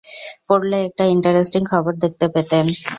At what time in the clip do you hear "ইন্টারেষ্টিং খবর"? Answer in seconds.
1.15-1.93